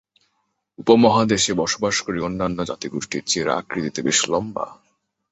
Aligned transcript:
উপমহাদেশে 0.79 1.51
বসবাসকারী 1.53 2.19
অন্যান্য 2.21 2.59
জাতিগোষ্ঠীর 2.65 3.23
চেয়ে 3.25 3.43
এরা 3.43 3.53
আকৃতিতে 3.57 3.99
বেশ 4.07 4.19
লম্বা। 4.29 4.65